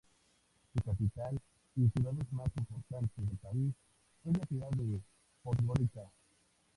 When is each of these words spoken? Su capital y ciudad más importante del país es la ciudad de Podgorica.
Su 0.73 0.81
capital 0.81 1.39
y 1.75 1.87
ciudad 1.89 2.13
más 2.31 2.47
importante 2.57 3.21
del 3.21 3.37
país 3.37 3.71
es 4.25 4.35
la 4.35 4.45
ciudad 4.47 4.69
de 4.71 4.99
Podgorica. 5.43 6.09